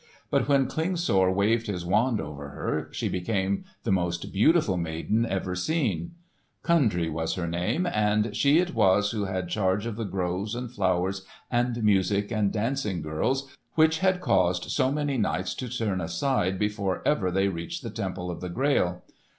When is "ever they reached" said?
17.07-17.83